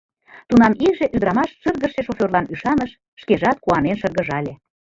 [0.47, 4.53] Тунам иже ӱдрамаш шыргыжше шофёрлан ӱшаныш, шкежат куанен шыргыжале.